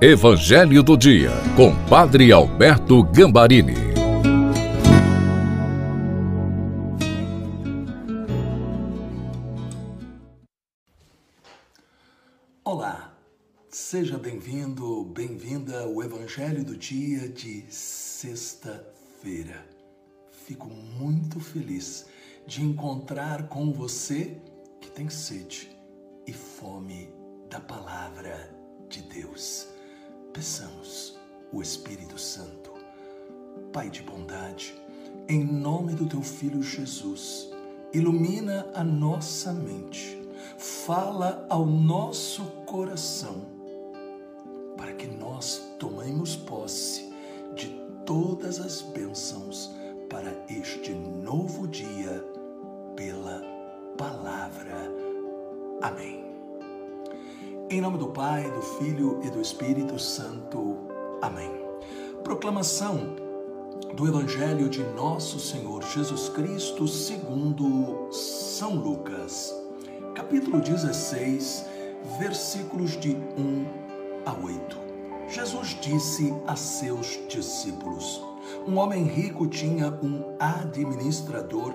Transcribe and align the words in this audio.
Evangelho 0.00 0.80
do 0.80 0.96
Dia, 0.96 1.32
com 1.56 1.74
Padre 1.88 2.30
Alberto 2.30 3.02
Gambarini. 3.02 3.74
Olá, 12.62 13.12
seja 13.68 14.16
bem-vindo, 14.16 15.04
bem-vinda 15.06 15.80
ao 15.80 16.00
Evangelho 16.00 16.64
do 16.64 16.76
Dia 16.76 17.28
de 17.28 17.64
sexta-feira. 17.68 19.66
Fico 20.30 20.68
muito 20.68 21.40
feliz 21.40 22.06
de 22.46 22.62
encontrar 22.62 23.48
com 23.48 23.72
você 23.72 24.40
que 24.80 24.92
tem 24.92 25.08
sede 25.08 25.68
e 26.24 26.32
fome 26.32 27.10
da 27.50 27.58
palavra 27.58 28.48
de 28.88 29.02
Deus. 29.02 29.76
Peçamos 30.32 31.18
o 31.52 31.62
Espírito 31.62 32.18
Santo, 32.18 32.72
Pai 33.72 33.90
de 33.90 34.02
bondade, 34.02 34.74
em 35.28 35.44
nome 35.44 35.94
do 35.94 36.06
teu 36.06 36.22
Filho 36.22 36.62
Jesus, 36.62 37.50
ilumina 37.92 38.66
a 38.74 38.82
nossa 38.84 39.52
mente, 39.52 40.20
fala 40.56 41.46
ao 41.50 41.66
nosso 41.66 42.44
coração, 42.66 43.46
para 44.76 44.92
que 44.92 45.06
nós 45.06 45.62
tomemos 45.78 46.36
posse 46.36 47.12
de 47.54 47.68
todas 48.06 48.60
as 48.60 48.80
bênçãos 48.82 49.70
para 50.08 50.32
este 50.48 50.92
novo 50.92 51.66
dia 51.66 52.24
pela 52.96 53.42
palavra. 53.96 54.90
Amém. 55.82 56.27
Em 57.70 57.82
nome 57.82 57.98
do 57.98 58.06
Pai, 58.06 58.50
do 58.50 58.62
Filho 58.62 59.20
e 59.22 59.28
do 59.28 59.42
Espírito 59.42 59.98
Santo. 59.98 60.78
Amém. 61.20 61.50
Proclamação 62.24 63.14
do 63.94 64.08
Evangelho 64.08 64.70
de 64.70 64.82
Nosso 64.82 65.38
Senhor 65.38 65.82
Jesus 65.82 66.30
Cristo 66.30 66.88
segundo 66.88 68.10
São 68.10 68.74
Lucas, 68.74 69.54
capítulo 70.14 70.62
16, 70.62 71.66
versículos 72.18 72.98
de 72.98 73.10
1 73.10 73.66
a 74.24 74.32
8. 74.32 74.78
Jesus 75.28 75.76
disse 75.78 76.34
a 76.46 76.56
seus 76.56 77.20
discípulos: 77.28 78.22
Um 78.66 78.78
homem 78.78 79.04
rico 79.04 79.46
tinha 79.46 79.90
um 80.02 80.24
administrador 80.40 81.74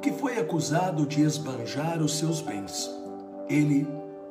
que 0.00 0.10
foi 0.10 0.38
acusado 0.38 1.04
de 1.04 1.20
esbanjar 1.20 2.00
os 2.00 2.16
seus 2.16 2.40
bens. 2.40 2.90
Ele 3.46 3.86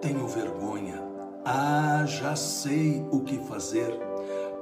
tenho 0.00 0.26
vergonha 0.26 1.06
ah, 1.48 2.04
já 2.06 2.34
sei 2.34 3.06
o 3.12 3.20
que 3.20 3.38
fazer 3.38 3.96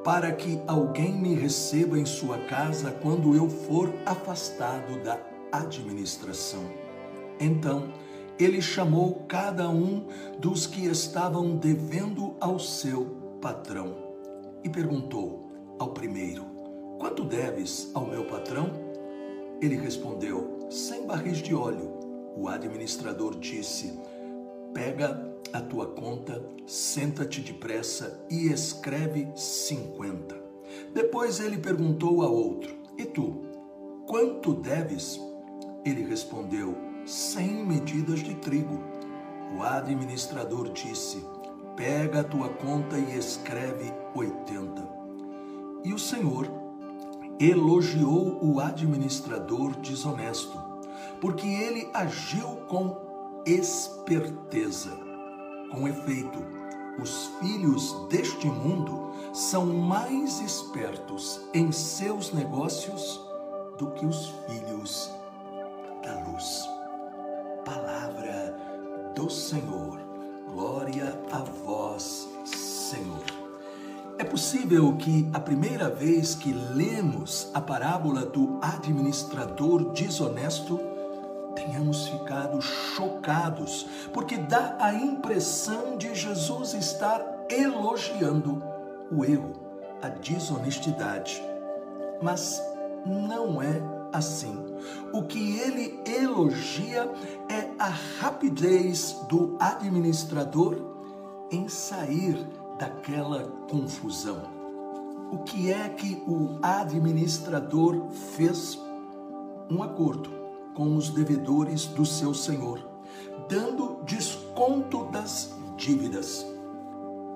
para 0.04 0.30
que 0.32 0.60
alguém 0.66 1.12
me 1.12 1.34
receba 1.34 1.98
em 1.98 2.04
sua 2.04 2.36
casa 2.40 2.90
quando 2.90 3.34
eu 3.34 3.48
for 3.48 3.90
afastado 4.05 5.02
da 5.02 5.18
administração. 5.50 6.62
Então, 7.40 7.89
ele 8.39 8.61
chamou 8.61 9.24
cada 9.27 9.70
um 9.70 10.06
dos 10.39 10.67
que 10.67 10.84
estavam 10.84 11.56
devendo 11.56 12.36
ao 12.39 12.58
seu 12.58 13.06
patrão 13.40 13.96
e 14.62 14.68
perguntou 14.68 15.50
ao 15.78 15.89
primeiro: 15.94 16.44
Quanto 16.98 17.24
deves 17.24 17.90
ao 17.94 18.06
meu 18.06 18.27
patrão? 18.27 18.70
Ele 19.62 19.77
respondeu: 19.77 20.68
Cem 20.68 21.06
barris 21.06 21.39
de 21.39 21.55
óleo. 21.55 21.94
O 22.36 22.46
administrador 22.46 23.39
disse: 23.39 23.98
Pega 24.74 25.33
a 25.52 25.61
tua 25.61 25.86
conta, 25.86 26.45
senta-te 26.67 27.40
depressa 27.40 28.27
e 28.29 28.48
escreve 28.48 29.29
cinquenta. 29.36 30.36
Depois 30.92 31.39
ele 31.39 31.58
perguntou 31.58 32.23
a 32.23 32.29
outro: 32.29 32.74
E 32.98 33.05
tu, 33.05 33.40
quanto 34.05 34.52
deves? 34.52 35.20
Ele 35.85 36.02
respondeu: 36.02 36.77
Cem 37.07 37.64
medidas 37.64 38.18
de 38.18 38.35
trigo. 38.35 38.83
O 39.57 39.62
administrador 39.62 40.73
disse: 40.73 41.24
Pega 41.77 42.20
a 42.20 42.24
tua 42.24 42.48
conta 42.48 42.98
e 42.98 43.17
escreve 43.17 43.92
oitenta. 44.12 44.83
E 45.85 45.92
o 45.92 45.98
Senhor 46.01 46.51
elogiou 47.39 48.45
o 48.45 48.58
administrador 48.58 49.77
desonesto, 49.77 50.58
porque 51.20 51.46
ele 51.46 51.89
agiu 51.95 52.56
com 52.67 53.04
esperteza. 53.46 54.90
Com 55.70 55.88
efeito, 55.88 56.38
os 57.00 57.27
filhos 57.40 57.92
deste 58.08 58.46
mundo 58.46 59.12
são 59.32 59.66
mais 59.66 60.40
espertos 60.40 61.40
em 61.52 61.72
seus 61.72 62.32
negócios 62.32 63.20
do 63.78 63.90
que 63.90 64.06
os 64.06 64.28
filhos 64.46 65.10
da 66.02 66.20
luz. 66.28 66.68
Palavra 67.64 68.56
do 69.14 69.28
Senhor. 69.28 69.98
Glória 70.48 71.18
a 71.32 71.38
vós, 71.38 72.28
Senhor. 72.44 73.24
É 74.16 74.22
possível 74.22 74.96
que 74.96 75.28
a 75.32 75.40
primeira 75.40 75.90
vez 75.90 76.36
que 76.36 76.52
lemos 76.52 77.50
a 77.52 77.61
parábola 77.61 78.24
do 78.24 78.61
administrador 78.62 79.90
desonesto, 79.90 80.78
tenhamos 81.64 82.08
ficado 82.08 82.61
chocados, 82.61 83.86
porque 84.13 84.36
dá 84.36 84.77
a 84.79 84.95
impressão 84.95 85.97
de 85.97 86.14
Jesus 86.14 86.75
estar 86.75 87.25
elogiando 87.48 88.63
o 89.11 89.25
erro, 89.25 89.52
a 90.03 90.08
desonestidade. 90.08 91.42
Mas 92.23 92.63
não 93.07 93.63
é 93.63 93.80
assim. 94.13 94.57
O 95.13 95.23
que 95.23 95.58
ele 95.58 96.01
elogia 96.07 97.11
é 97.48 97.70
a 97.79 97.89
rapidez 98.20 99.17
do 99.29 99.57
administrador 99.58 100.77
em 101.51 101.69
sair 101.69 102.47
daquela 102.79 103.45
confusão. 103.70 104.53
O 105.30 105.39
que 105.39 105.73
é 105.73 105.89
que 105.89 106.23
o 106.27 106.58
administrador 106.63 108.08
fez? 108.36 108.79
Um 109.70 109.83
acordo 109.83 110.43
com 110.74 110.96
os 110.96 111.11
devedores 111.11 111.86
do 111.86 112.05
seu 112.05 112.35
senhor, 112.35 112.80
dando 113.48 114.02
desconto 114.05 115.05
das 115.07 115.55
dívidas. 115.77 116.45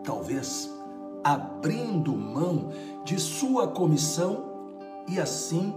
Talvez 0.05 0.71
abrindo 1.25 2.17
mão 2.17 2.71
de 3.05 3.19
sua 3.19 3.69
comissão 3.69 4.45
e 5.09 5.21
assim 5.21 5.75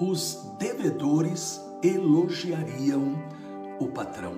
os 0.00 0.54
devedores 0.58 1.60
elogiariam 1.82 3.14
o 3.80 3.86
patrão, 3.88 4.34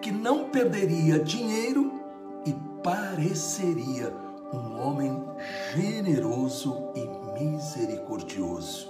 que 0.00 0.10
não 0.10 0.50
perderia 0.50 1.18
dinheiro 1.18 2.00
e 2.44 2.52
pareceria 2.82 4.12
um 4.52 4.80
homem 4.80 5.22
generoso 5.74 6.90
e 6.94 7.40
misericordioso. 7.40 8.88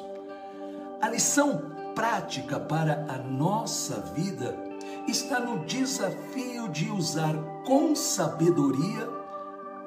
A 1.00 1.08
lição 1.08 1.62
prática 1.96 2.60
para 2.60 3.06
a 3.08 3.16
nossa 3.16 4.00
vida 4.14 4.54
está 5.08 5.40
no 5.40 5.64
desafio 5.64 6.68
de 6.68 6.90
usar 6.90 7.34
com 7.66 7.96
sabedoria 7.96 9.08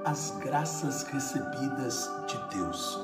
as 0.04 0.32
graças 0.40 1.04
recebidas 1.04 2.10
de 2.26 2.58
Deus. 2.58 2.96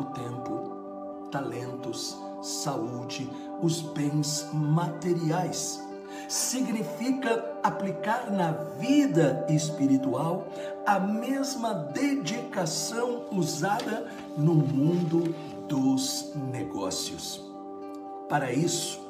O 0.00 0.04
tempo, 0.06 1.28
talentos, 1.30 2.18
saúde, 2.42 3.30
os 3.62 3.80
bens 3.80 4.48
materiais. 4.52 5.80
Significa 6.28 7.58
aplicar 7.62 8.32
na 8.32 8.50
vida 8.80 9.46
espiritual 9.48 10.48
a 10.84 10.98
mesma 10.98 11.74
dedicação 11.74 13.26
usada 13.30 14.10
no 14.36 14.54
mundo 14.54 15.32
dos 15.68 16.32
negócios. 16.34 17.45
Para 18.28 18.52
isso, 18.52 19.00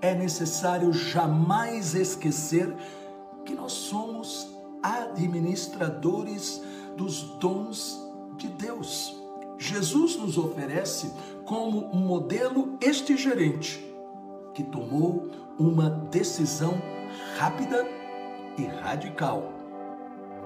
é 0.00 0.14
necessário 0.14 0.92
jamais 0.92 1.94
esquecer 1.94 2.74
que 3.44 3.54
nós 3.54 3.72
somos 3.72 4.48
administradores 4.82 6.62
dos 6.96 7.22
dons 7.38 7.98
de 8.36 8.48
Deus. 8.48 9.16
Jesus 9.56 10.16
nos 10.16 10.36
oferece 10.36 11.12
como 11.44 11.94
modelo 11.94 12.76
este 12.80 13.16
gerente 13.16 13.82
que 14.52 14.62
tomou 14.62 15.28
uma 15.58 15.88
decisão 15.88 16.74
rápida 17.38 17.86
e 18.58 18.64
radical. 18.64 19.52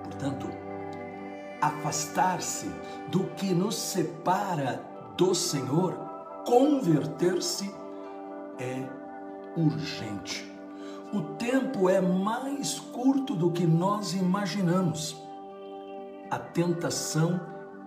Portanto, 0.04 0.48
afastar-se 1.60 2.70
do 3.08 3.24
que 3.34 3.52
nos 3.52 3.74
separa 3.74 4.84
do 5.16 5.34
Senhor, 5.34 5.94
converter-se 6.46 7.74
é 8.58 8.88
urgente. 9.56 10.50
O 11.12 11.22
tempo 11.36 11.88
é 11.88 12.00
mais 12.00 12.78
curto 12.78 13.34
do 13.34 13.50
que 13.50 13.66
nós 13.66 14.12
imaginamos. 14.12 15.16
A 16.30 16.38
tentação 16.38 17.40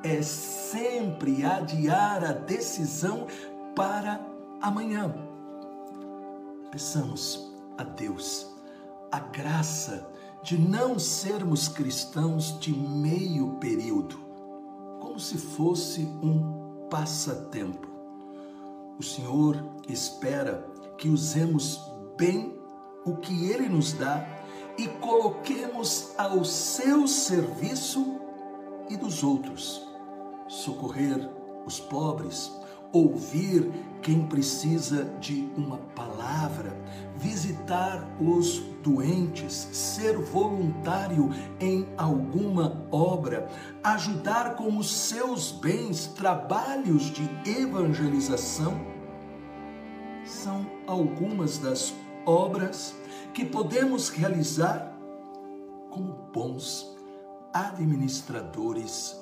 é 0.04 0.22
sempre 0.22 1.46
adiar 1.46 2.24
a 2.24 2.32
decisão 2.32 3.28
para 3.76 4.20
amanhã. 4.62 5.14
Peçamos 6.72 7.54
a 7.78 7.84
Deus 7.84 8.52
a 9.12 9.20
graça 9.20 10.10
de 10.42 10.58
não 10.58 10.98
sermos 10.98 11.68
cristãos 11.68 12.58
de 12.60 12.74
meio 12.74 13.58
período, 13.60 14.18
como 15.00 15.20
se 15.20 15.38
fosse 15.38 16.02
um 16.24 16.88
passatempo. 16.90 17.91
O 19.02 19.04
Senhor 19.04 19.58
espera 19.90 20.64
que 20.96 21.10
usemos 21.10 21.82
bem 22.16 22.56
o 23.04 23.16
que 23.16 23.50
Ele 23.50 23.68
nos 23.68 23.94
dá 23.94 24.24
e 24.78 24.88
coloquemos 24.88 26.14
ao 26.20 26.46
seu 26.46 27.08
serviço 27.08 28.22
e 28.92 28.96
dos 28.96 29.24
outros. 29.24 29.82
Socorrer 30.48 31.28
os 31.66 31.80
pobres, 31.80 32.52
ouvir 32.94 33.72
quem 34.04 34.28
precisa 34.28 35.06
de 35.20 35.52
uma 35.58 35.80
palavra, 36.42 36.76
visitar 37.18 38.08
os 38.20 38.60
doentes, 38.82 39.54
ser 39.72 40.18
voluntário 40.18 41.30
em 41.60 41.88
alguma 41.98 42.84
obra, 42.92 43.48
ajudar 43.84 44.56
com 44.56 44.78
os 44.78 44.90
seus 44.90 45.52
bens 45.52 46.08
trabalhos 46.08 47.12
de 47.12 47.30
evangelização, 47.46 48.74
são 50.26 50.66
algumas 50.88 51.58
das 51.60 51.94
obras 52.26 52.96
que 53.34 53.46
podemos 53.46 54.10
realizar 54.10 54.98
como 55.90 56.14
bons 56.34 56.96
administradores 57.54 59.20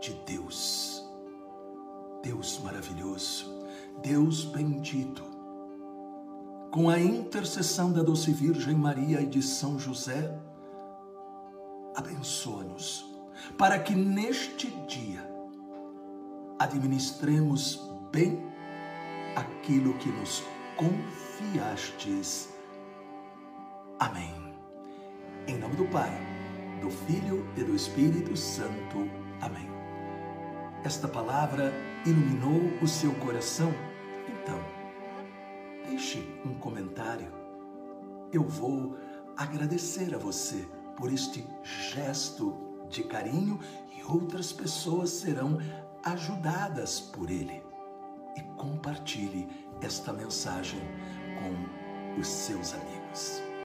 de 0.00 0.12
Deus. 0.26 1.04
Deus 2.22 2.58
maravilhoso, 2.64 3.52
Deus 4.02 4.44
bendito, 4.44 5.33
com 6.74 6.90
a 6.90 6.98
intercessão 6.98 7.92
da 7.92 8.02
doce 8.02 8.32
Virgem 8.32 8.74
Maria 8.74 9.20
e 9.20 9.26
de 9.26 9.40
São 9.40 9.78
José, 9.78 10.36
abençoa-nos, 11.94 13.06
para 13.56 13.78
que 13.78 13.94
neste 13.94 14.72
dia 14.88 15.24
administremos 16.58 17.80
bem 18.10 18.44
aquilo 19.36 19.94
que 19.98 20.08
nos 20.08 20.42
confiastes. 20.76 22.48
Amém. 24.00 24.34
Em 25.46 25.56
nome 25.56 25.76
do 25.76 25.84
Pai, 25.84 26.10
do 26.80 26.90
Filho 26.90 27.48
e 27.56 27.62
do 27.62 27.76
Espírito 27.76 28.36
Santo. 28.36 29.08
Amém. 29.40 29.68
Esta 30.82 31.06
palavra 31.06 31.72
iluminou 32.04 32.76
o 32.82 32.88
seu 32.88 33.14
coração? 33.14 33.72
Então, 34.28 34.73
deixe 35.94 36.18
um 36.44 36.54
comentário. 36.54 37.32
Eu 38.32 38.42
vou 38.42 38.96
agradecer 39.36 40.12
a 40.12 40.18
você 40.18 40.66
por 40.96 41.12
este 41.12 41.46
gesto 41.62 42.52
de 42.90 43.04
carinho 43.04 43.60
e 43.96 44.02
outras 44.02 44.52
pessoas 44.52 45.10
serão 45.10 45.58
ajudadas 46.02 46.98
por 46.98 47.30
ele. 47.30 47.62
E 48.36 48.42
compartilhe 48.56 49.48
esta 49.80 50.12
mensagem 50.12 50.80
com 51.38 52.20
os 52.20 52.26
seus 52.26 52.74
amigos. 52.74 53.53